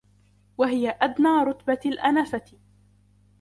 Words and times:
وَهِيَ 0.57 0.89
أَدْنَى 0.89 1.29
رُتْبَةِ 1.43 1.79
الْأَنَفَةِ 1.85 2.51